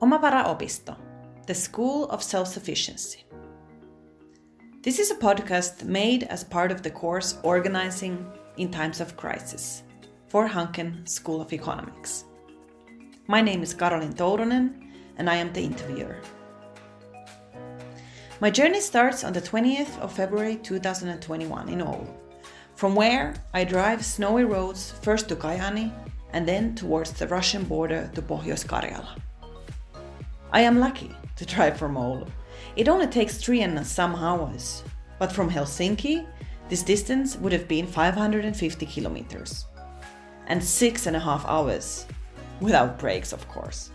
[0.00, 0.96] Omavara-opisto,
[1.46, 3.22] the School of Self-Sufficiency.
[4.82, 8.26] This is a podcast made as part of the course Organizing
[8.56, 9.82] in Times of Crisis
[10.28, 12.24] for Hanken School of Economics.
[13.26, 16.16] My name is Karolin Tourunen and I am the interviewer.
[18.40, 22.08] My journey starts on the 20th of February 2021 in Oulu,
[22.74, 25.92] from where I drive snowy roads first to Kajaani
[26.32, 29.29] and then towards the Russian border to Pohjois-Karjala.
[30.52, 32.28] I am lucky to drive from Oulu.
[32.74, 34.82] It only takes three and some hours,
[35.18, 36.26] but from Helsinki,
[36.68, 39.66] this distance would have been 550 kilometers.
[40.48, 42.04] And six and a half hours,
[42.60, 43.90] without breaks, of course.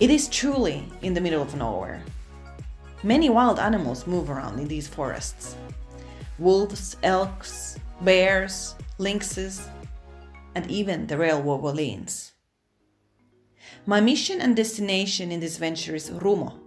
[0.00, 2.02] It is truly in the middle of nowhere.
[3.04, 5.56] Many wild animals move around in these forests
[6.40, 9.68] wolves, elks, bears, lynxes,
[10.54, 12.29] and even the real wolverines.
[13.86, 16.58] My mission and destination in this venture is Rumo,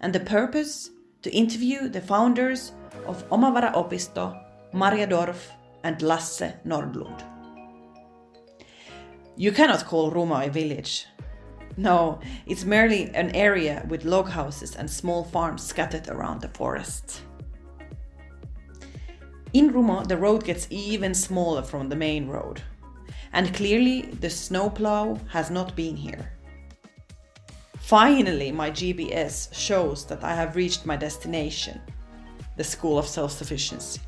[0.00, 0.90] and the purpose
[1.22, 2.72] to interview the founders
[3.06, 4.40] of Omavara-opisto,
[4.72, 5.50] Marja Dorf,
[5.82, 7.24] and Lasse Nordlund.
[9.36, 11.06] You cannot call Rumo a village.
[11.76, 17.22] No, it's merely an area with log houses and small farms scattered around the forest.
[19.52, 22.62] In Rumo, the road gets even smaller from the main road,
[23.32, 26.30] and clearly the snowplow has not been here.
[27.84, 31.78] Finally, my GPS shows that I have reached my destination,
[32.56, 34.00] the School of Self Sufficiency.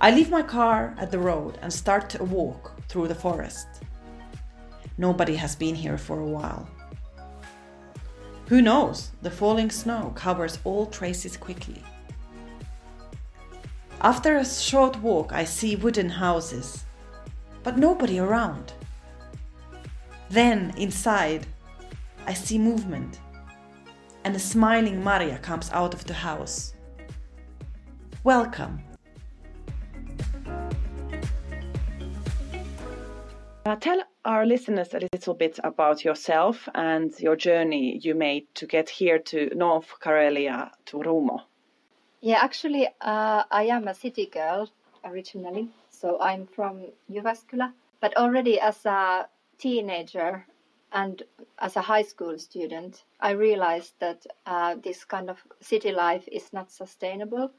[0.00, 3.66] I leave my car at the road and start a walk through the forest.
[4.96, 6.68] Nobody has been here for a while.
[8.46, 9.10] Who knows?
[9.22, 11.82] The falling snow covers all traces quickly.
[14.02, 16.84] After a short walk, I see wooden houses,
[17.64, 18.72] but nobody around.
[20.30, 21.44] Then, inside,
[22.24, 23.18] I see movement,
[24.24, 26.74] and a smiling Maria comes out of the house.
[28.22, 28.80] Welcome.
[33.66, 38.66] Uh, tell our listeners a little bit about yourself and your journey you made to
[38.66, 41.40] get here to North Karelia, to Rumo.
[42.20, 44.68] Yeah, actually, uh, I am a city girl
[45.04, 47.72] originally, so I'm from Jyväskylä.
[48.00, 49.28] But already as a
[49.60, 50.46] teenager
[50.92, 51.22] and
[51.58, 56.52] as a high school student, I realized that uh, this kind of city life is
[56.52, 57.52] not sustainable.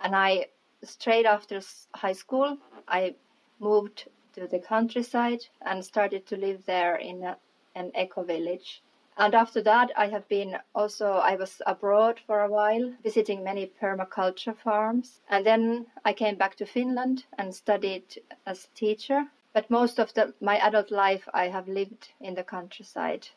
[0.00, 0.46] And I,
[0.82, 1.60] straight after
[1.94, 2.58] high school,
[2.88, 3.14] I
[3.60, 7.36] moved to the countryside and started to live there in a,
[7.76, 8.82] an eco village.
[9.16, 13.70] And after that, I have been also, I was abroad for a while, visiting many
[13.80, 15.20] permaculture farms.
[15.28, 20.12] And then I came back to Finland and studied as a teacher but most of
[20.14, 23.28] the, my adult life I have lived in the countryside.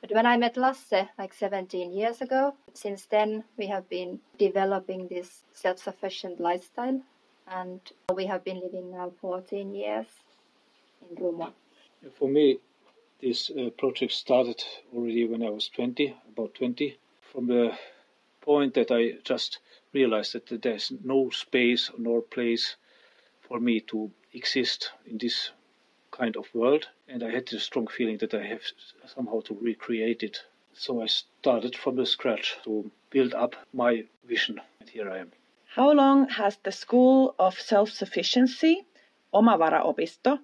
[0.00, 5.08] But when I met Lasse like 17 years ago, since then we have been developing
[5.08, 7.02] this self sufficient lifestyle
[7.48, 7.80] and
[8.14, 10.06] we have been living now 14 years
[11.10, 11.52] in Rumo.
[12.14, 12.58] For me,
[13.20, 14.62] this uh, project started
[14.94, 16.96] already when I was 20, about 20,
[17.32, 17.76] from the
[18.40, 19.58] point that I just
[19.92, 22.76] realized that there's no space nor place
[23.48, 25.50] for me to exist in this
[26.10, 26.88] kind of world.
[27.08, 28.62] And I had the strong feeling that I have
[29.06, 30.38] somehow to recreate it.
[30.74, 34.60] So I started from the scratch to build up my vision.
[34.80, 35.32] And here I am.
[35.74, 38.86] How long has the School of Self Sufficiency,
[39.32, 40.38] Omavara-opisto,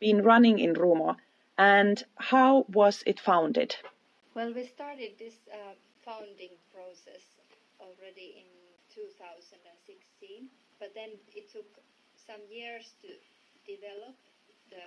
[0.00, 1.16] been running in Rumo
[1.58, 3.74] and how was it founded?
[4.34, 7.24] Well, we started this uh, founding process
[7.80, 8.46] already in
[8.94, 10.46] 2016,
[10.78, 11.66] but then it took
[12.28, 13.08] some years to
[13.66, 14.14] develop
[14.68, 14.84] the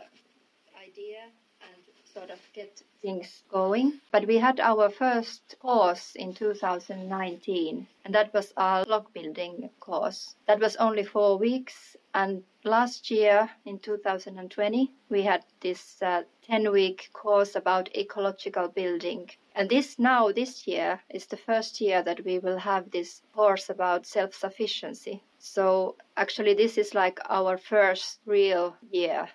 [0.79, 1.23] idea
[1.61, 1.81] and
[2.13, 3.99] sort of get things going.
[4.11, 10.35] But we had our first course in 2019, and that was our log building course.
[10.45, 11.95] That was only four weeks.
[12.13, 19.31] And last year, in 2020, we had this 10 uh, week course about ecological building.
[19.53, 23.69] And this now, this year, is the first year that we will have this course
[23.69, 25.23] about self sufficiency.
[25.39, 29.29] So actually, this is like our first real year.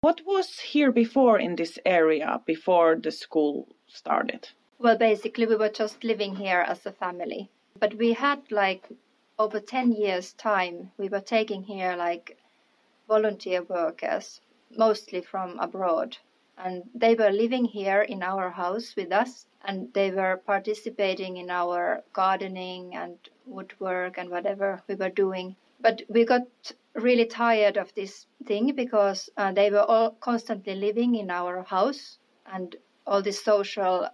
[0.00, 4.48] What was here before in this area before the school started?
[4.78, 7.50] Well, basically, we were just living here as a family.
[7.78, 8.88] But we had like
[9.38, 12.38] over 10 years' time, we were taking here like
[13.06, 14.40] volunteer workers,
[14.70, 16.16] mostly from abroad.
[16.58, 21.50] And they were living here in our house with us, and they were participating in
[21.50, 25.56] our gardening and woodwork and whatever we were doing.
[25.80, 26.46] But we got
[26.94, 32.18] really tired of this thing because uh, they were all constantly living in our house
[32.46, 32.76] and
[33.06, 34.08] all this social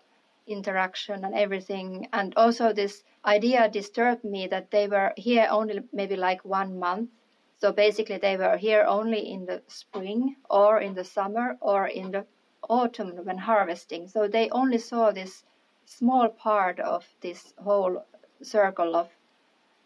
[0.47, 2.09] interaction and everything.
[2.13, 7.11] And also, this idea disturbed me that they were here only maybe like one month.
[7.61, 12.13] So basically, they were here only in the spring or in the summer or in
[12.13, 12.25] the
[12.69, 14.09] autumn when harvesting.
[14.09, 15.45] So they only saw this
[15.85, 18.05] small part of this whole
[18.43, 19.11] circle of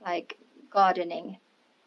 [0.05, 0.39] like
[0.71, 1.39] gardening.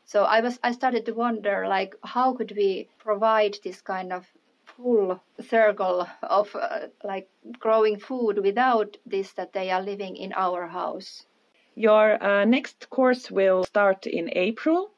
[0.05, 4.25] So I was I started to wonder like how could we provide this kind of
[4.65, 7.29] full circle of uh, like
[7.59, 11.25] growing food without this that they are living in our house.
[11.75, 14.91] Your uh, next course will start in April.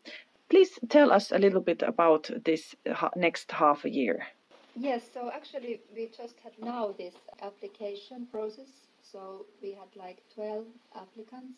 [0.49, 2.75] Please tell us a little bit about this
[3.15, 4.27] next half a year.
[4.75, 8.69] Yes, so actually we just had now this application process.
[9.01, 10.65] So we had like 12
[10.95, 11.57] applicants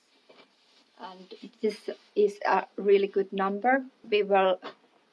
[1.00, 3.84] and this is a really good number.
[4.10, 4.58] We were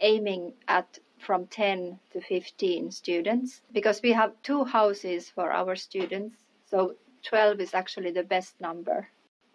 [0.00, 6.36] aiming at from 10 to 15 students because we have two houses for our students.
[6.70, 6.94] So
[7.24, 9.08] 12 is actually the best number.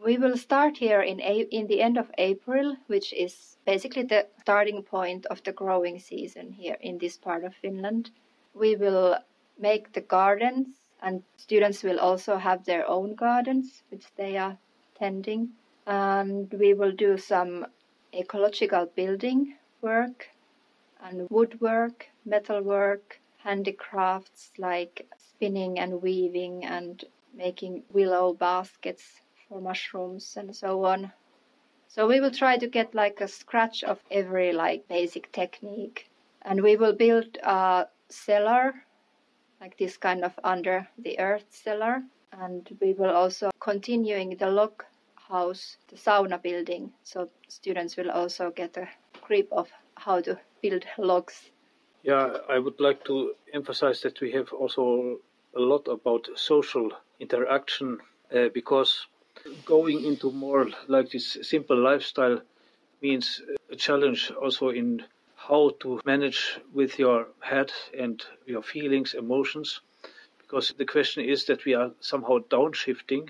[0.03, 4.25] We will start here in, a- in the end of April, which is basically the
[4.39, 8.09] starting point of the growing season here in this part of Finland.
[8.55, 9.19] We will
[9.59, 10.69] make the gardens,
[11.03, 14.57] and students will also have their own gardens, which they are
[14.95, 15.53] tending.
[15.85, 17.67] And we will do some
[18.11, 20.29] ecological building work
[20.99, 27.05] and woodwork, metalwork, handicrafts like spinning and weaving and
[27.35, 29.21] making willow baskets
[29.51, 31.11] for mushrooms and so on.
[31.89, 36.09] So we will try to get like a scratch of every like basic technique.
[36.41, 38.73] And we will build a cellar,
[39.59, 42.03] like this kind of under the earth cellar.
[42.31, 46.93] And we will also continuing the log house, the sauna building.
[47.03, 48.87] So students will also get a
[49.21, 51.51] grip of how to build logs.
[52.03, 55.19] Yeah, I would like to emphasize that we have also
[55.55, 56.89] a lot about social
[57.19, 57.99] interaction
[58.33, 59.07] uh, because
[59.65, 62.41] going into more like this simple lifestyle
[63.01, 63.41] means
[63.71, 65.03] a challenge also in
[65.35, 69.81] how to manage with your head and your feelings, emotions.
[70.37, 73.29] Because the question is that we are somehow downshifting,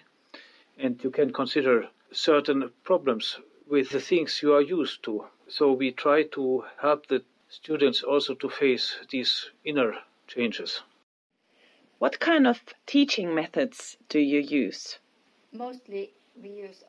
[0.78, 3.38] and you can consider certain problems
[3.70, 5.26] with the things you are used to.
[5.48, 9.94] So we try to help the students also to face these inner
[10.28, 10.82] changes.
[12.00, 14.98] What kind of teaching methods do you use?
[15.54, 16.12] Mostly
[16.42, 16.84] we use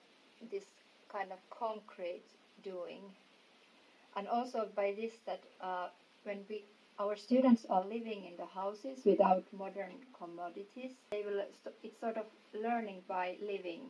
[0.50, 0.64] this
[1.08, 2.24] kind of concrete
[2.62, 3.02] doing.
[4.16, 5.88] And also by this that uh,
[6.24, 6.64] when we
[6.98, 11.42] our students are living in the houses without modern commodities, they will
[11.82, 13.80] it's sort of learning by living.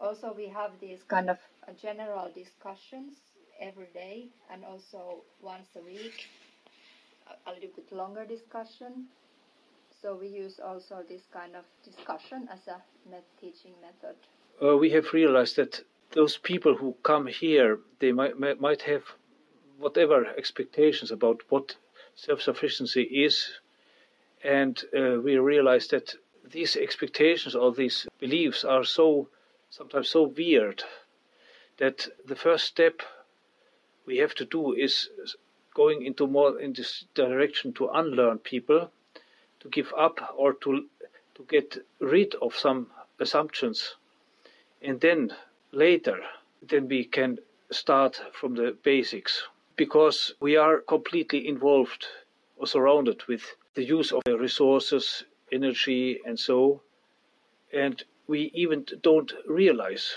[0.00, 1.38] Also we have these kind of
[1.68, 3.14] uh, general discussions
[3.60, 6.28] every day and also once a week
[7.30, 9.06] a, a little bit longer discussion
[10.02, 12.80] so we use also this kind of discussion as a
[13.40, 14.16] teaching method.
[14.62, 15.82] Uh, we have realized that
[16.12, 19.02] those people who come here they might, might have
[19.78, 21.76] whatever expectations about what
[22.14, 23.60] self-sufficiency is.
[24.42, 26.14] And uh, we realize that
[26.50, 29.28] these expectations or these beliefs are so
[29.70, 30.82] sometimes so weird
[31.78, 33.02] that the first step
[34.06, 35.10] we have to do is
[35.74, 38.90] going into more in this direction to unlearn people,
[39.60, 40.88] to give up or to
[41.34, 43.96] to get rid of some assumptions,
[44.80, 45.34] and then
[45.72, 46.20] later,
[46.62, 47.38] then we can
[47.70, 49.42] start from the basics
[49.76, 52.06] because we are completely involved
[52.56, 56.80] or surrounded with the use of the resources, energy, and so,
[57.72, 60.16] and we even don't realize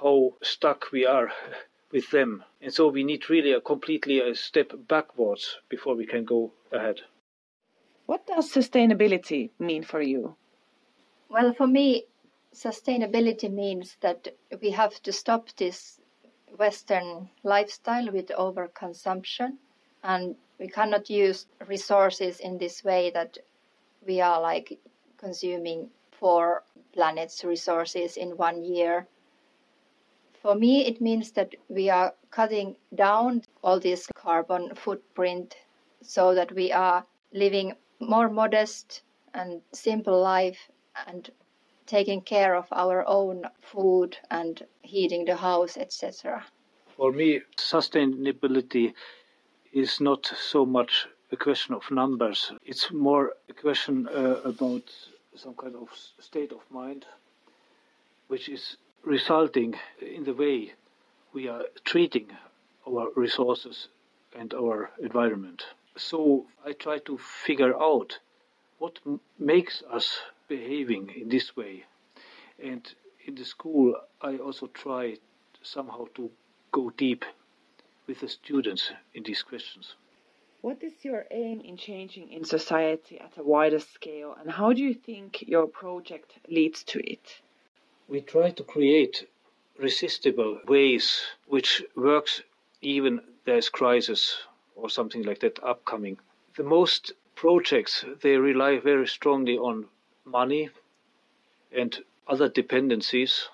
[0.00, 1.32] how stuck we are
[1.90, 2.44] with them.
[2.60, 7.00] And so we need really a completely a step backwards before we can go ahead.
[8.12, 10.36] What does sustainability mean for you?
[11.30, 12.04] Well, for me,
[12.54, 14.28] sustainability means that
[14.60, 15.98] we have to stop this
[16.58, 19.56] Western lifestyle with overconsumption,
[20.02, 23.38] and we cannot use resources in this way that
[24.06, 24.78] we are like
[25.16, 29.06] consuming four planets' resources in one year
[30.42, 35.56] for me, it means that we are cutting down all this carbon footprint
[36.02, 37.76] so that we are living
[38.08, 39.02] more modest
[39.34, 40.70] and simple life
[41.06, 41.30] and
[41.86, 46.44] taking care of our own food and heating the house, etc.
[46.96, 48.94] For me, sustainability
[49.72, 52.52] is not so much a question of numbers.
[52.64, 54.82] It's more a question uh, about
[55.34, 55.88] some kind of
[56.20, 57.06] state of mind,
[58.28, 60.74] which is resulting in the way
[61.32, 62.28] we are treating
[62.86, 63.88] our resources
[64.38, 65.64] and our environment.
[65.96, 68.18] So I try to figure out
[68.78, 71.84] what m- makes us behaving in this way.
[72.58, 72.82] And
[73.26, 75.16] in the school, I also try
[75.62, 76.30] somehow to
[76.72, 77.24] go deep
[78.06, 79.94] with the students in these questions.
[80.62, 84.80] What is your aim in changing in society at a wider scale, and how do
[84.80, 87.40] you think your project leads to it?
[88.08, 89.26] We try to create
[89.78, 92.42] resistible ways which works
[92.80, 94.36] even there's crisis
[94.74, 96.18] or something like that upcoming.
[96.56, 99.86] The most projects they rely very strongly on
[100.24, 100.70] money
[101.72, 103.48] and other dependencies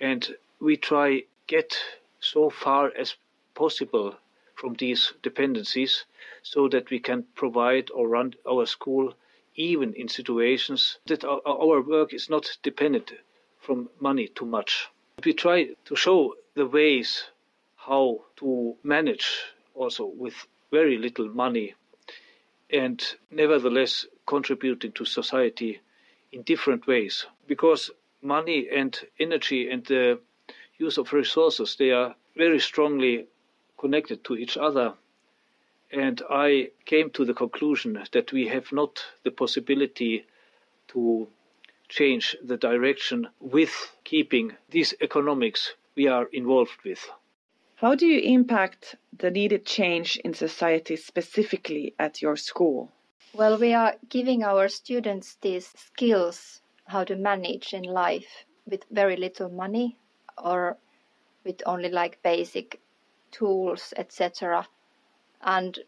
[0.00, 1.78] and we try get
[2.20, 3.16] so far as
[3.54, 4.16] possible
[4.54, 6.04] from these dependencies
[6.42, 9.14] so that we can provide or run our school
[9.54, 13.12] even in situations that our, our work is not dependent
[13.58, 14.88] from money too much.
[15.24, 17.24] We try to show the ways
[17.76, 19.28] how to manage
[19.80, 21.74] also with very little money
[22.68, 22.98] and
[23.30, 25.80] nevertheless contributing to society
[26.32, 27.26] in different ways.
[27.46, 27.90] Because
[28.22, 30.20] money and energy and the
[30.78, 33.26] use of resources they are very strongly
[33.78, 34.92] connected to each other.
[35.90, 38.92] And i came to the conclusion that we have not
[39.24, 40.26] the possibility
[40.88, 41.26] to
[41.88, 47.02] change the direction with keeping these economics we are involved with
[47.80, 52.92] how do you impact the needed change in society specifically at your school?
[53.32, 59.16] Well, we are giving our students these skills how to manage in life with very
[59.16, 59.96] little money
[60.36, 60.76] or
[61.42, 62.82] with only like basic
[63.30, 64.68] tools, etc.
[65.40, 65.78] And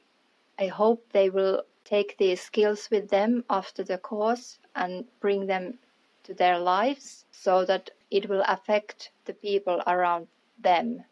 [0.58, 5.78] I hope they will take these skills with them after the course and bring them
[6.22, 11.04] to their lives so that it will affect the people around them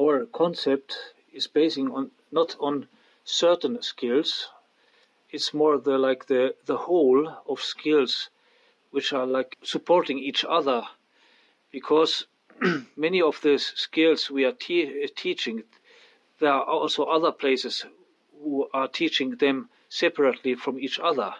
[0.00, 0.96] our concept
[1.30, 2.88] is basing on not on
[3.24, 4.48] certain skills.
[5.30, 8.30] It's more the like the the whole of skills
[8.90, 10.82] which are like supporting each other.
[11.70, 12.26] Because
[12.96, 15.64] many of the skills we are te- teaching
[16.38, 17.84] there are also other places
[18.42, 21.34] who are teaching them separately from each other.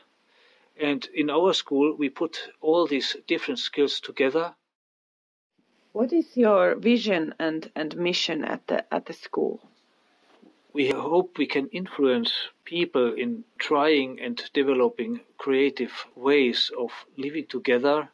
[0.76, 4.55] And in our school we put all these different skills together
[5.92, 9.61] what is your vision and, and mission at the at the school?
[10.73, 12.32] We hope we can influence
[12.64, 18.09] people in trying and developing creative ways of living together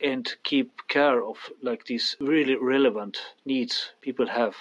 [0.00, 4.56] and keep care of like these really relevant needs people have,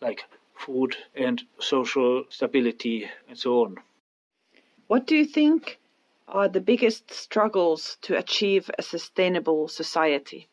[0.00, 0.24] like
[0.54, 3.76] food and social stability and so on.
[4.86, 5.80] What do you think
[6.28, 10.48] are the biggest struggles to achieve a sustainable society?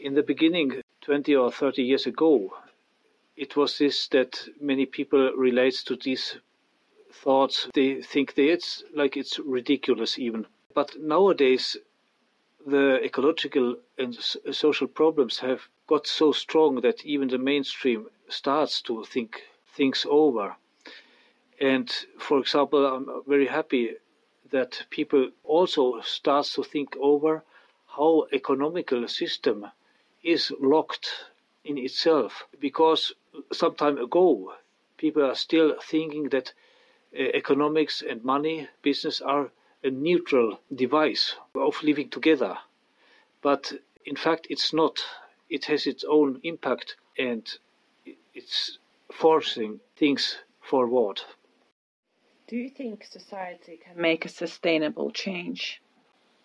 [0.00, 2.54] In the beginning, 20 or 30 years ago,
[3.36, 6.36] it was this that many people relates to these
[7.12, 7.68] thoughts.
[7.74, 10.46] They think that it's like it's ridiculous even.
[10.74, 11.76] But nowadays,
[12.66, 19.04] the ecological and social problems have got so strong that even the mainstream starts to
[19.04, 19.42] think
[19.74, 20.56] things over.
[21.60, 23.94] And for example, I'm very happy
[24.50, 27.42] that people also starts to think over
[27.86, 29.66] how economical system
[30.22, 31.08] is locked
[31.64, 33.12] in itself because
[33.52, 34.54] some time ago
[34.96, 36.52] people are still thinking that
[37.14, 39.50] uh, economics and money business are
[39.84, 42.58] a neutral device of living together.
[43.42, 43.72] But
[44.04, 45.04] in fact it's not.
[45.48, 47.48] It has its own impact and
[48.34, 48.78] it's
[49.12, 51.22] forcing things forward.
[52.46, 55.80] Do you think society can make a sustainable change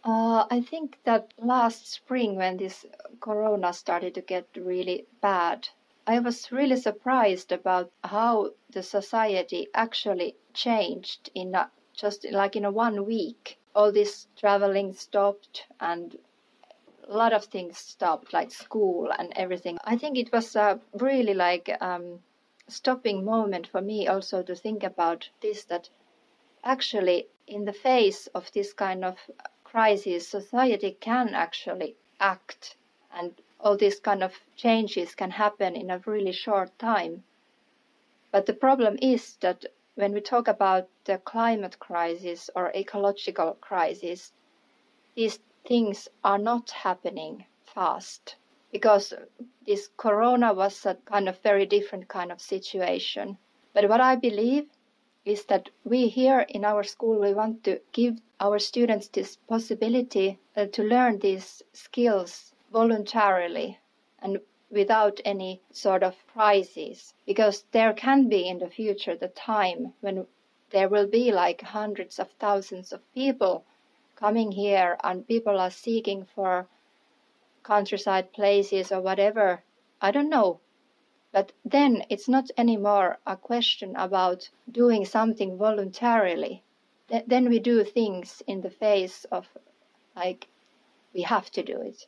[0.05, 2.85] uh, I think that last spring, when this
[3.19, 5.69] corona started to get really bad,
[6.05, 12.65] I was really surprised about how the society actually changed in a, just like in
[12.65, 13.57] a one week.
[13.75, 16.17] All this traveling stopped and
[17.07, 19.77] a lot of things stopped, like school and everything.
[19.85, 22.19] I think it was a really like um,
[22.67, 25.89] stopping moment for me also to think about this that
[26.63, 29.17] actually in the face of this kind of
[29.73, 32.75] crisis, society can actually act
[33.11, 37.23] and all these kind of changes can happen in a really short time.
[38.31, 39.65] But the problem is that
[39.95, 44.31] when we talk about the climate crisis or ecological crisis,
[45.15, 48.35] these things are not happening fast
[48.71, 49.11] because
[49.65, 53.39] this corona was a kind of very different kind of situation.
[53.73, 54.67] But what I believe
[55.25, 60.39] is that we here in our school we want to give our students this possibility
[60.55, 63.79] uh, to learn these skills voluntarily
[64.21, 64.39] and
[64.69, 70.25] without any sort of prizes because there can be in the future the time when
[70.71, 73.63] there will be like hundreds of thousands of people
[74.15, 76.67] coming here and people are seeking for
[77.61, 79.63] countryside places or whatever.
[80.01, 80.59] I don't know.
[81.33, 86.61] But then it's not anymore a question about doing something voluntarily.
[87.09, 89.47] Th- then we do things in the face of
[90.15, 90.47] like
[91.11, 92.07] we have to do it.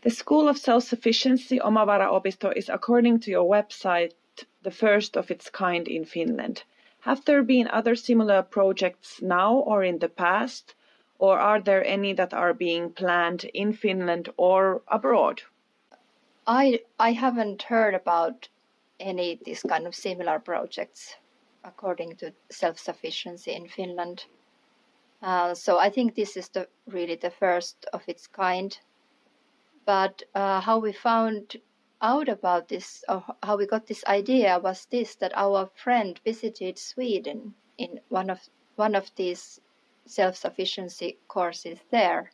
[0.00, 4.14] The School of Self-Sufficiency Omavara Opisto is according to your website
[4.62, 6.62] the first of its kind in Finland.
[7.00, 10.74] Have there been other similar projects now or in the past,
[11.18, 15.42] or are there any that are being planned in Finland or abroad?
[16.46, 18.48] I I haven't heard about
[19.00, 21.16] any this kind of similar projects
[21.64, 24.26] according to self-sufficiency in Finland.
[25.22, 28.78] Uh, so I think this is the really the first of its kind.
[29.86, 31.56] But uh, how we found
[32.02, 36.78] out about this, or how we got this idea, was this that our friend visited
[36.78, 38.40] Sweden in one of
[38.76, 39.60] one of these
[40.06, 42.30] self-sufficiency courses there.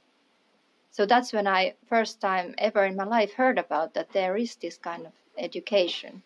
[0.92, 4.56] So that's when I first time ever in my life heard about that there is
[4.56, 6.24] this kind of education.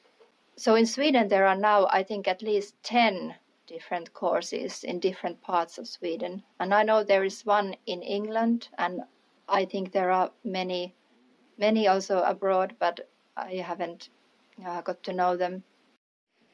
[0.56, 3.34] So in Sweden there are now I think at least 10
[3.66, 6.44] different courses in different parts of Sweden.
[6.58, 9.02] And I know there is one in England and
[9.46, 10.94] I think there are many
[11.58, 13.06] many also abroad but
[13.36, 14.08] I haven't
[14.64, 15.64] uh, got to know them.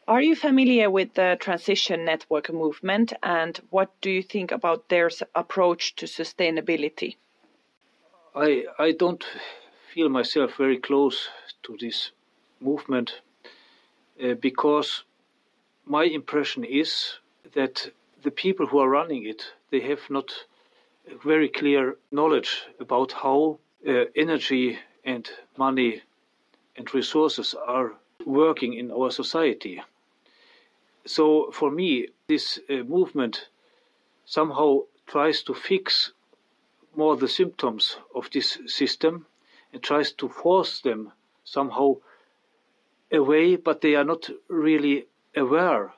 [0.08, 5.10] Are you familiar with the Transition Network movement and what do you think about their
[5.36, 7.16] approach to sustainability?
[8.34, 9.24] I, I don't
[9.92, 11.28] feel myself very close
[11.64, 12.12] to this
[12.60, 13.20] movement
[14.22, 15.02] uh, because
[15.84, 17.18] my impression is
[17.54, 17.90] that
[18.22, 20.30] the people who are running it they have not
[21.24, 23.58] very clear knowledge about how
[23.88, 26.02] uh, energy and money
[26.76, 27.94] and resources are
[28.26, 29.82] working in our society.
[31.04, 33.48] So for me, this uh, movement
[34.24, 36.12] somehow tries to fix
[36.96, 39.26] more the symptoms of this system
[39.72, 41.12] and tries to force them
[41.44, 41.96] somehow
[43.12, 45.92] away, but they are not really aware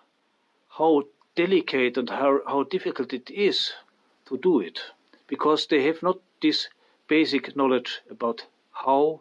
[0.69, 1.03] how
[1.35, 3.73] delicate and how, how difficult it is
[4.27, 4.81] to do it
[5.27, 6.69] because they have not this
[7.09, 9.21] basic knowledge about how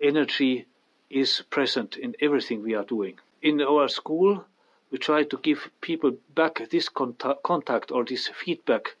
[0.00, 0.66] energy
[1.10, 3.18] is present in everything we are doing.
[3.42, 4.44] In our school,
[4.90, 8.96] we try to give people back this contact, contact or this feedback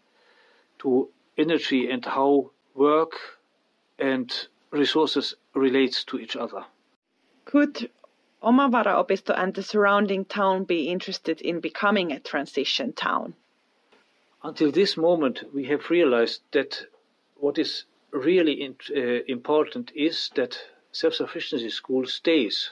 [0.78, 3.12] to energy and how work
[3.98, 6.64] and resources relates to each other.
[7.44, 7.90] Could
[8.42, 13.34] Omavara Opisto and the surrounding town be interested in becoming a transition town?
[14.42, 16.86] Until this moment, we have realized that
[17.36, 20.58] what is really in, uh, important is that
[20.92, 22.70] self-sufficiency school stays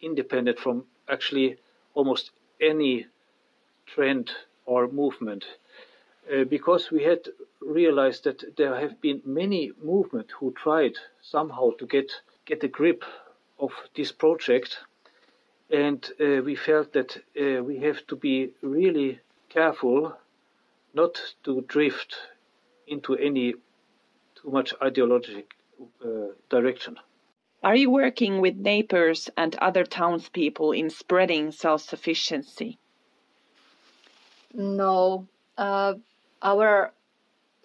[0.00, 1.56] independent from actually
[1.94, 3.06] almost any
[3.86, 4.30] trend
[4.66, 5.44] or movement
[6.32, 7.28] uh, because we had
[7.60, 12.12] realized that there have been many movements who tried somehow to get
[12.44, 13.04] get a grip
[13.58, 14.78] of this project
[15.70, 20.16] and uh, we felt that uh, we have to be really careful
[20.94, 22.16] not to drift
[22.86, 23.52] into any
[24.34, 25.42] too much ideological
[26.04, 26.96] uh, direction.
[27.62, 32.78] Are you working with neighbors and other townspeople in spreading self-sufficiency?
[34.54, 35.26] No,
[35.58, 35.94] uh,
[36.40, 36.92] our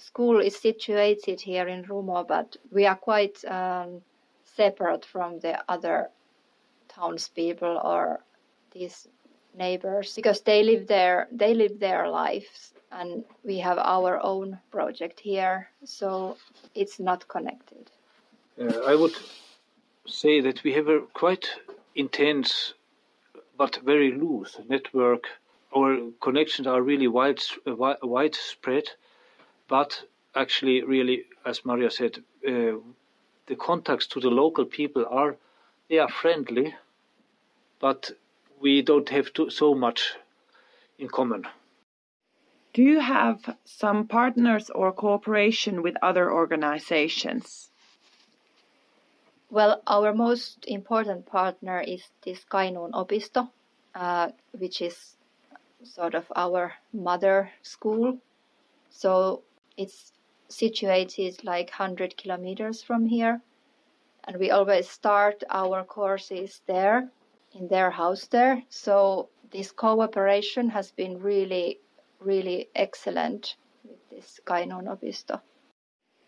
[0.08, 4.02] school is situated here in Rumo, but we are quite um,
[4.44, 6.10] separate from the other
[6.88, 8.20] townspeople or
[8.72, 9.08] these
[9.56, 15.20] neighbors because they live their they live their lives and we have our own project
[15.20, 16.38] here so
[16.74, 17.92] it's not connected.
[18.60, 19.16] Uh, i would
[20.08, 21.48] say that we have a quite
[21.96, 22.74] intense
[23.58, 25.24] but very loose network.
[25.76, 28.90] Our connections are really wide, widespread,
[29.74, 30.04] but
[30.36, 32.78] actually, really, as Maria said, uh,
[33.48, 35.36] the contacts to the local people are
[35.90, 36.76] they are friendly,
[37.80, 38.12] but
[38.62, 40.14] we don't have to, so much
[41.00, 41.48] in common.
[42.74, 47.72] Do you have some partners or cooperation with other organizations?
[49.50, 53.50] Well, our most important partner is this Kainuun Opisto,
[53.96, 55.16] uh, which is
[55.84, 58.20] sort of our mother school.
[58.92, 59.42] So
[59.78, 60.14] it's
[60.50, 63.42] situated like 100 kilometers from here.
[64.26, 67.10] And we always start our courses there,
[67.54, 68.64] in their house there.
[68.70, 71.80] So this cooperation has been really,
[72.20, 75.42] really excellent with this Kainuun Opisto.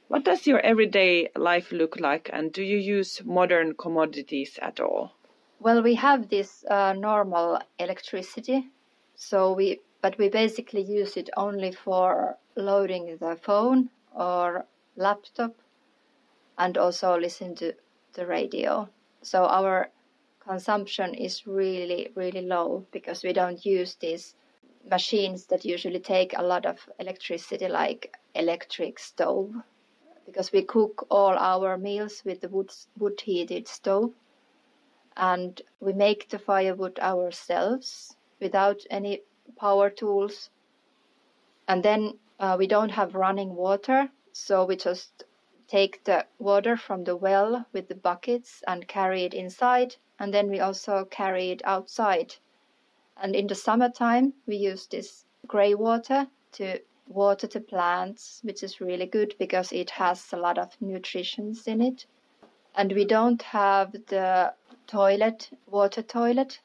[0.08, 5.14] What does your everyday life look like, and do you use modern commodities at all?
[5.60, 8.70] Well, we have this uh, normal electricity
[9.16, 14.66] So we, but we basically use it only for loading the phone or
[14.96, 15.54] laptop
[16.58, 17.74] and also listen to
[18.14, 18.90] the radio.
[19.22, 19.90] So our
[20.40, 24.36] consumption is really, really low because we don't use these
[24.90, 29.54] machines that usually take a lot of electricity, like electric stove,
[30.26, 34.14] because we cook all our meals with the wood, wood heated stove
[35.18, 39.22] and we make the firewood ourselves without any
[39.58, 40.50] power tools.
[41.68, 45.24] And then uh, we don't have running water, so we just
[45.68, 50.50] take the water from the well with the buckets and carry it inside, and then
[50.50, 52.36] we also carry it outside.
[53.18, 58.82] And in the summertime, we use this gray water to water the plants, which is
[58.82, 62.06] really good because it has a lot of nutrients in it.
[62.76, 64.54] And we don't have the
[64.88, 66.60] toilet, water toilet,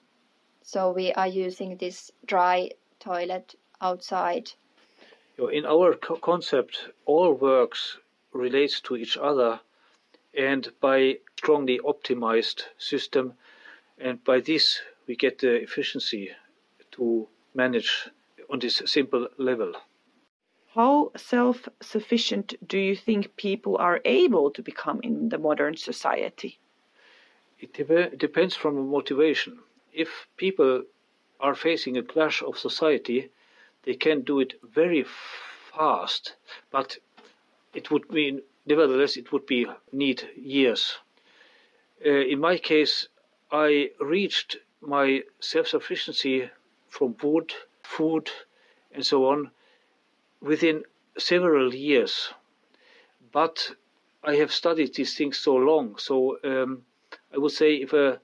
[0.63, 4.51] so we are using this dry toilet outside.
[5.39, 7.99] In our co- concept, all works
[8.33, 9.61] relates to each other
[10.35, 13.35] and by strongly optimized system
[13.99, 16.31] and by this we get the efficiency
[16.93, 18.09] to manage
[18.49, 19.75] on this simple level.
[20.75, 26.59] How self-sufficient do you think people are able to become in the modern society?
[27.59, 29.61] It de- depends from the motivation.
[29.93, 30.85] If people
[31.41, 33.31] are facing a clash of society
[33.85, 35.05] they can do it very
[35.73, 36.37] fast
[36.71, 36.99] but
[37.73, 40.99] it would mean, nevertheless, it would be need years.
[42.05, 43.09] Uh, in my case,
[43.53, 46.51] I reached my self-sufficiency
[46.89, 48.31] from wood, food,
[48.93, 49.51] and so on
[50.41, 50.85] within
[51.19, 52.33] several years.
[53.33, 53.71] But
[54.25, 56.85] I have studied these things so long, so um,
[57.33, 58.21] I would say if a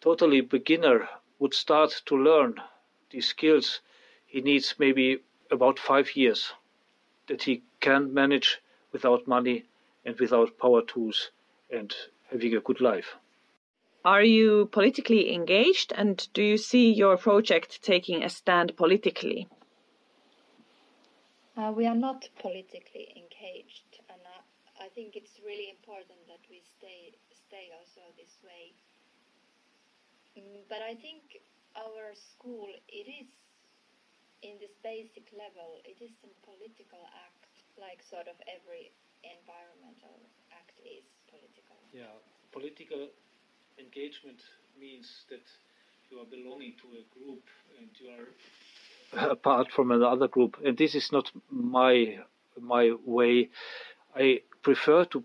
[0.00, 1.08] totally beginner
[1.38, 2.60] would start to learn
[3.10, 3.80] these skills,
[4.34, 5.20] he needs maybe
[5.52, 6.54] about five years
[7.28, 9.64] that he can manage without money
[10.04, 11.30] and without power tools
[11.70, 11.94] and
[12.32, 13.14] having a good life.
[14.04, 19.46] Are you politically engaged and do you see your project taking a stand politically?
[21.56, 26.60] Uh, we are not politically engaged, and uh, I think it's really important that we
[26.76, 28.74] stay stay also this way.
[30.36, 31.22] Mm, but I think
[31.76, 33.28] our school, it is
[34.44, 37.48] in this basic level, it is a political act,
[37.80, 38.92] like sort of every
[39.24, 40.20] environmental
[40.52, 41.80] act is political.
[41.96, 42.12] Yeah,
[42.52, 43.08] political
[43.80, 44.44] engagement
[44.78, 45.48] means that
[46.10, 47.42] you are belonging to a group
[47.80, 52.18] and you are apart from another group, and this is not my
[52.60, 53.48] my way.
[54.14, 55.24] I prefer to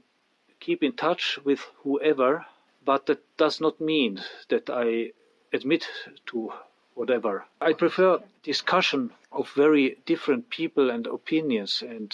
[0.60, 2.46] keep in touch with whoever,
[2.86, 5.12] but that does not mean that I
[5.54, 5.88] admit
[6.28, 6.52] to
[7.00, 7.46] whatever.
[7.62, 12.12] I prefer discussion of very different people and opinions, and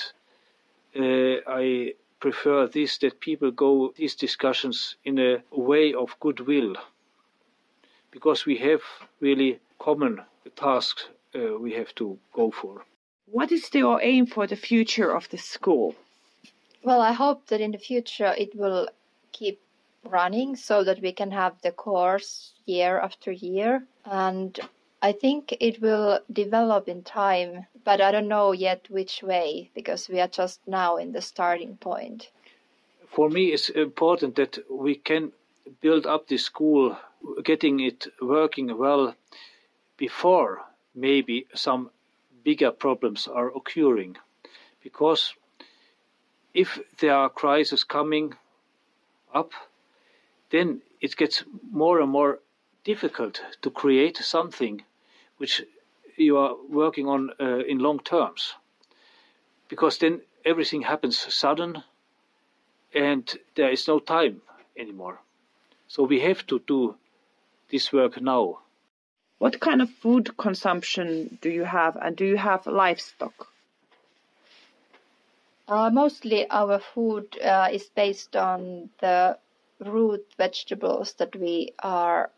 [0.96, 6.76] uh, I prefer this that people go these discussions in a way of goodwill,
[8.12, 8.82] because we have
[9.20, 10.22] really common
[10.56, 12.86] tasks uh, we have to go for.
[13.26, 15.96] What is your aim for the future of the school?
[16.84, 18.88] Well, I hope that in the future it will
[19.32, 19.60] keep
[20.10, 24.60] running so that we can have the course year after year and
[25.02, 30.10] I think it will develop in time, but I don't know yet which way because
[30.10, 32.32] we are just now in the starting point.
[33.10, 35.32] For me, it's important that we can
[35.80, 36.98] build up the school,
[37.44, 39.16] getting it working well
[39.98, 40.62] before
[40.96, 41.92] maybe some
[42.44, 44.18] bigger problems are occurring.
[44.82, 45.36] Because
[46.54, 48.34] if there are crises coming
[49.34, 49.52] up,
[50.50, 52.40] then it gets more and more
[52.84, 54.84] difficult to create something
[55.38, 55.64] which
[56.18, 58.54] you are working on uh, in long terms.
[59.68, 61.84] Because then everything happens sudden
[62.94, 64.42] and there is no time
[64.78, 65.20] anymore.
[65.88, 66.96] So we have to do
[67.70, 68.60] this work now.
[69.38, 73.48] What kind of food consumption do you have and do you have livestock?
[75.68, 79.38] Uh, mostly our food uh, is based on the
[79.80, 82.32] root vegetables that we are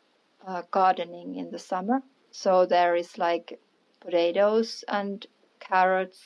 [0.46, 3.60] uh, gardening in the summer so there is like
[4.00, 5.26] potatoes and
[5.60, 6.22] carrots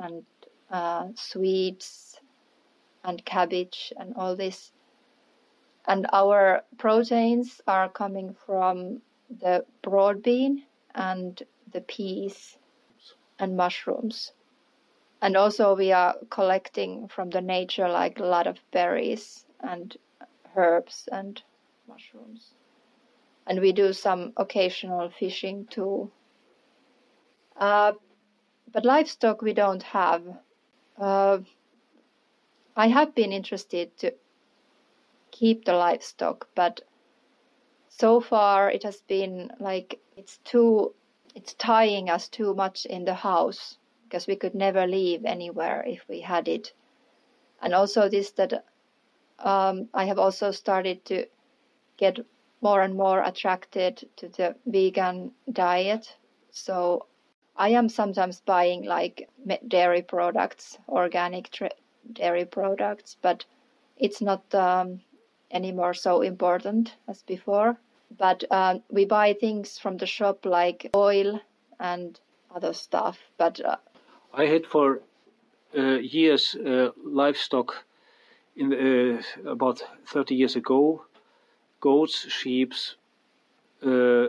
[0.00, 0.24] and
[0.70, 2.20] uh, sweets
[3.04, 4.72] and cabbage and all this.
[5.86, 11.40] And our proteins are coming from the broad bean and
[11.72, 12.58] the peas
[13.38, 14.32] and mushrooms.
[15.22, 19.96] And also we are collecting from the nature like a lot of berries and
[20.56, 21.42] herbs and
[21.88, 22.54] mushrooms
[23.46, 26.10] and we do some occasional fishing too.
[27.56, 27.92] Uh,
[28.72, 30.22] but livestock we don't have.
[30.98, 31.38] Uh,
[32.76, 34.12] I have been interested to
[35.30, 36.80] keep the livestock, but
[37.88, 40.92] so far it has been like it's too
[41.34, 46.04] it's tying us too much in the house because we could never leave anywhere if
[46.08, 46.72] we had it.
[47.62, 48.64] And also this that
[49.38, 51.26] um, I have also started to
[51.96, 52.18] get
[52.60, 56.16] more and more attracted to the vegan diet.
[56.50, 57.06] So
[57.56, 59.28] I am sometimes buying like
[59.68, 61.50] dairy products, organic
[62.12, 63.44] dairy products, but
[63.96, 65.00] it's not um,
[65.50, 67.78] anymore so important as before.
[68.18, 71.40] But uh, we buy things from the shop like oil
[71.80, 72.18] and
[72.54, 73.18] other stuff.
[73.36, 73.76] But uh,
[74.32, 75.00] I had for
[75.76, 77.85] uh, years uh, livestock
[78.56, 81.04] in uh, about 30 years ago
[81.80, 82.72] goats, sheep,
[83.84, 84.26] uh,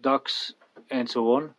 [0.00, 0.54] ducks,
[0.90, 1.54] and so on.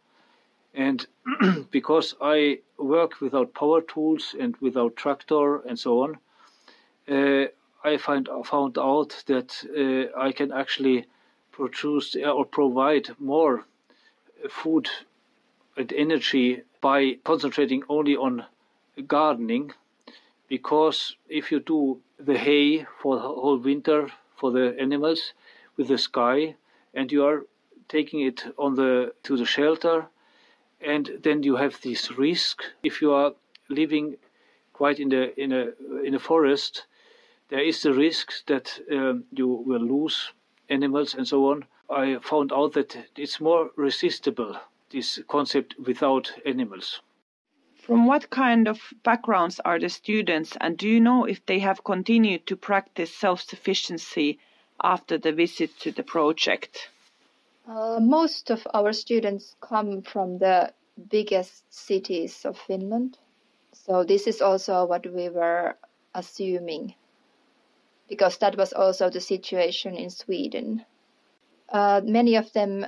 [0.74, 1.06] And
[1.72, 6.18] because I work without power tools and without tractor and so on,
[7.10, 7.48] uh,
[7.84, 11.06] I find found out that uh, I can actually
[11.52, 13.66] produce or provide more
[14.50, 14.90] food
[15.76, 18.46] and energy by concentrating only on
[19.08, 19.74] gardening
[20.48, 25.34] because if you do the hay for the whole winter for the animals
[25.76, 26.56] with the sky
[26.94, 27.46] and you are
[27.88, 30.08] taking it on the to the shelter
[30.82, 33.34] and then you have this risk if you are
[33.70, 34.16] living
[34.74, 35.68] quite in the in a
[36.04, 36.86] in a forest
[37.50, 40.32] there is the risk that um, you will lose
[40.70, 41.66] animals and so on.
[41.90, 47.02] I found out that it's more resistible this concept without animals
[47.88, 51.86] from what kind of backgrounds are the students, and do you know if they have
[51.86, 54.40] continued to practice self-sufficiency
[54.84, 56.90] after the visit to the project?
[57.66, 60.74] Uh, most of our students come from the
[61.10, 63.18] biggest cities of Finland.
[63.72, 65.78] So this is also what we were
[66.14, 66.94] assuming,
[68.10, 70.84] because that was also the situation in Sweden.
[71.70, 72.86] Uh, many of them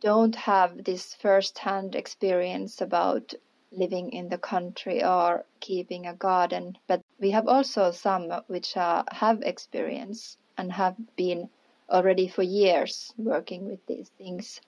[0.00, 3.34] don't have this first-hand experience about
[3.70, 6.78] living in the country or keeping a garden.
[6.86, 11.48] But we have also some which uh, have experience and have been
[11.90, 14.60] already for years working with these things.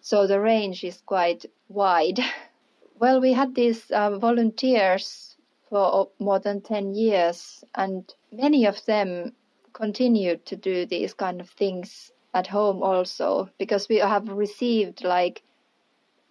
[0.00, 2.20] So the range is quite wide.
[2.98, 5.36] well, we had these uh, volunteers
[5.68, 9.34] for more than 10 years, and many of them
[9.72, 15.42] continued to do these kind of things at home also because we have received like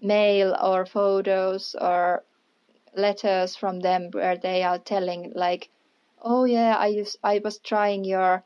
[0.03, 2.23] mail or photos or
[2.95, 5.69] letters from them where they are telling like
[6.21, 8.43] oh yeah i used i was trying your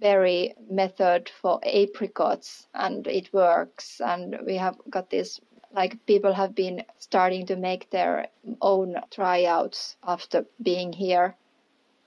[0.00, 5.40] berry method for apricots and it works and we have got this
[5.74, 8.28] like people have been starting to make their
[8.60, 11.34] own tryouts after being here.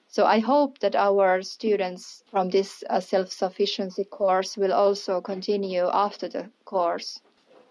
[0.10, 6.30] So i hope that our students from this uh, self-sufficiency course will also continue after
[6.30, 7.20] the course.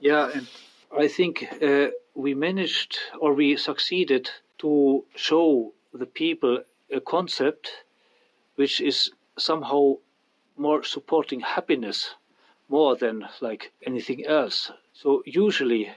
[0.01, 0.47] Yeah and
[0.97, 7.85] I think uh, we managed or we succeeded to show the people a concept
[8.57, 9.97] which is somehow
[10.57, 12.15] more supporting happiness
[12.69, 14.73] more than like anything else.
[14.93, 15.93] So usually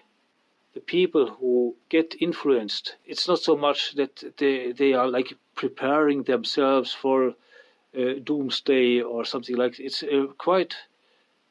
[0.74, 6.24] the people who get influenced, it's not so much that they, they are like preparing
[6.24, 7.34] themselves for
[7.98, 9.80] uh, doomsday or something like.
[9.80, 10.76] It's uh, quite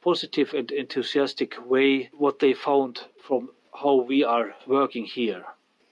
[0.03, 3.51] positive and enthusiastic way what they found from
[3.83, 5.45] how we are working here.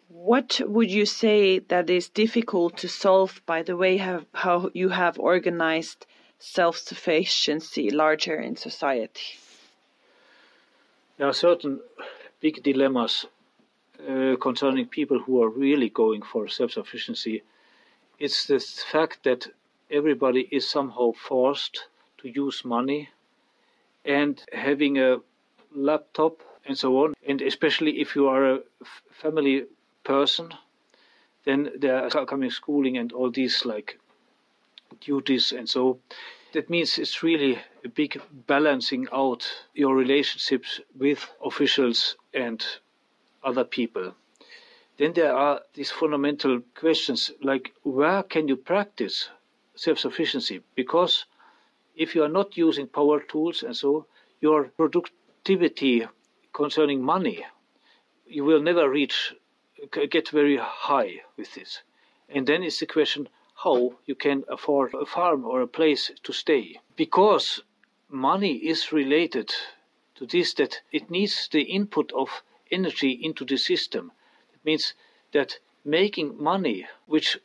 [0.08, 4.90] What would you say that is difficult to solve by the way have, how you
[4.90, 6.06] have organized
[6.38, 9.38] self-sufficiency larger in society?
[11.16, 11.80] There are certain
[12.40, 13.26] big dilemmas
[13.98, 17.42] uh, concerning people who are really going for self-sufficiency.
[18.18, 19.48] It's the fact that
[19.90, 21.86] everybody is somehow forced
[22.18, 23.08] to use money
[24.06, 25.18] and having a
[25.74, 27.14] laptop and so on.
[27.26, 28.60] And especially if you are a
[29.10, 29.64] family
[30.04, 30.54] person,
[31.44, 33.98] then there are coming schooling and all these like
[35.00, 35.98] duties and so.
[36.52, 42.64] That means it's really a big balancing out your relationships with officials and
[43.44, 44.14] other people.
[44.96, 49.28] Then there are these fundamental questions like where can you practice
[49.74, 50.62] self sufficiency?
[50.74, 51.26] Because
[51.96, 54.06] if you are not using power tools and so,
[54.40, 56.06] your productivity
[56.52, 57.44] concerning money,
[58.26, 59.34] you will never reach,
[60.10, 61.82] get very high with this.
[62.28, 66.32] And then it's the question how you can afford a farm or a place to
[66.32, 66.78] stay.
[66.96, 67.62] Because
[68.10, 69.54] money is related
[70.16, 74.12] to this, that it needs the input of energy into the system.
[74.52, 74.94] It means
[75.32, 77.38] that making money, which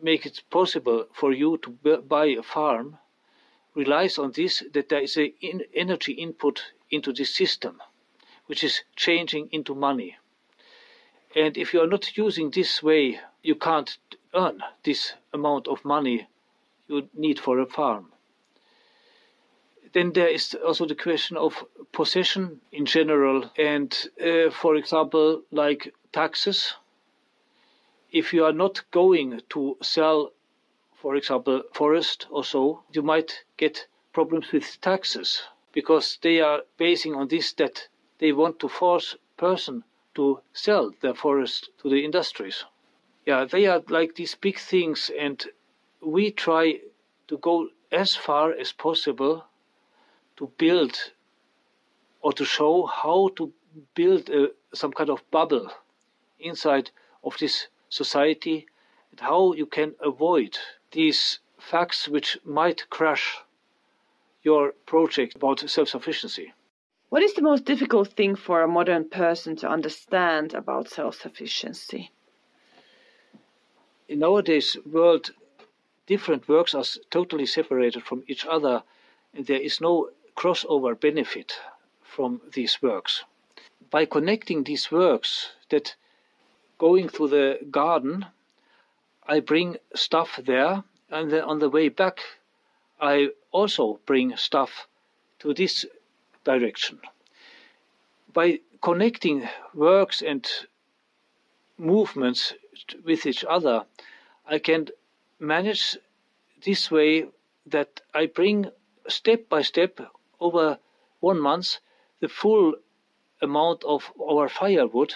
[0.00, 2.98] make it possible for you to buy a farm,
[3.78, 7.80] relies on this that there is an in energy input into this system,
[8.46, 10.16] which is changing into money.
[11.36, 13.96] And if you are not using this way, you can't
[14.34, 16.26] earn this amount of money
[16.88, 18.12] you need for a farm.
[19.92, 25.94] Then there is also the question of possession in general, and uh, for example, like
[26.12, 26.74] taxes.
[28.10, 30.32] If you are not going to sell,
[31.00, 37.14] for example, forest or so, you might get problems with taxes because they are basing
[37.14, 39.84] on this that they want to force person
[40.14, 42.64] to sell their forest to the industries.
[43.24, 45.44] Yeah, they are like these big things, and
[46.00, 46.80] we try
[47.28, 49.44] to go as far as possible
[50.36, 51.12] to build
[52.22, 53.52] or to show how to
[53.94, 55.70] build a, some kind of bubble
[56.40, 56.90] inside
[57.22, 58.66] of this society
[59.10, 60.58] and how you can avoid
[60.92, 63.38] these facts which might crush
[64.42, 66.52] your project about self-sufficiency.
[67.10, 72.10] What is the most difficult thing for a modern person to understand about self-sufficiency?
[74.08, 75.32] In nowadays world,
[76.06, 78.82] different works are totally separated from each other,
[79.34, 81.60] and there is no crossover benefit
[82.02, 83.24] from these works.
[83.90, 85.96] By connecting these works, that
[86.78, 88.26] going through the garden,
[89.30, 92.20] I bring stuff there, and then on the way back,
[92.98, 94.88] I also bring stuff
[95.40, 95.84] to this
[96.44, 97.00] direction.
[98.32, 100.48] By connecting works and
[101.76, 102.54] movements
[103.04, 103.84] with each other,
[104.46, 104.88] I can
[105.38, 105.98] manage
[106.64, 107.28] this way
[107.66, 108.70] that I bring
[109.08, 110.00] step by step
[110.40, 110.78] over
[111.20, 111.80] one month
[112.20, 112.74] the full
[113.42, 115.12] amount of our firewood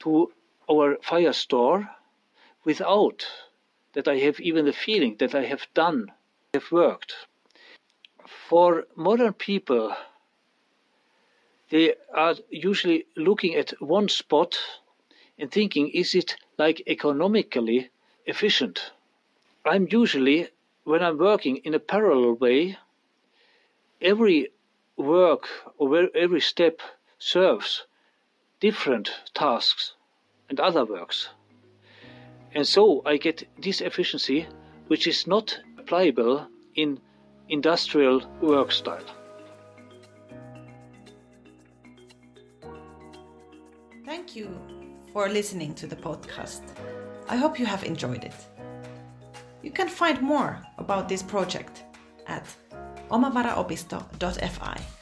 [0.00, 0.32] to
[0.70, 1.90] our fire store
[2.64, 3.26] without
[3.92, 6.12] that I have even the feeling that I have done,
[6.54, 7.14] have worked.
[8.48, 9.94] For modern people,
[11.70, 14.58] they are usually looking at one spot
[15.38, 17.90] and thinking, is it like economically
[18.26, 18.92] efficient?
[19.64, 20.48] I'm usually,
[20.84, 22.78] when I'm working in a parallel way,
[24.00, 24.48] every
[24.96, 26.80] work or every step
[27.18, 27.84] serves
[28.60, 29.94] different tasks
[30.48, 31.28] and other works.
[32.58, 34.44] And so I get this efficiency,
[34.88, 36.98] which is not applicable in
[37.48, 39.08] industrial work style.
[44.04, 44.48] Thank you
[45.12, 46.62] for listening to the podcast.
[47.28, 48.34] I hope you have enjoyed it.
[49.62, 51.84] You can find more about this project
[52.26, 52.44] at
[53.08, 54.97] omavaraopisto.fi.